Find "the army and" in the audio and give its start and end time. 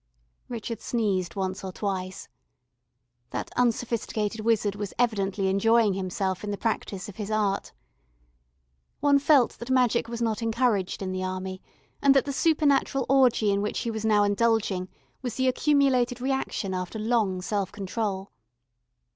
11.11-12.15